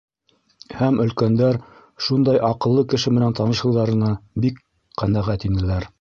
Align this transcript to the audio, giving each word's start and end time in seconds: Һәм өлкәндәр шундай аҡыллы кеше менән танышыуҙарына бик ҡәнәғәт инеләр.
Һәм 0.77 0.95
өлкәндәр 1.03 1.59
шундай 2.07 2.41
аҡыллы 2.49 2.85
кеше 2.95 3.15
менән 3.19 3.37
танышыуҙарына 3.41 4.11
бик 4.47 4.63
ҡәнәғәт 5.03 5.51
инеләр. 5.53 5.89